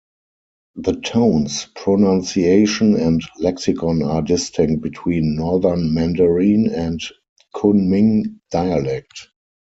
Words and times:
The 0.77 0.93
tones, 0.93 1.67
pronunciation, 1.75 2.95
and 2.95 3.21
lexicon 3.37 4.01
are 4.01 4.23
distinct 4.23 4.81
between 4.81 5.35
Northern 5.35 5.93
Mandarin 5.93 6.73
and 6.73 6.99
Kunming 7.55 8.39
dialect. 8.49 9.27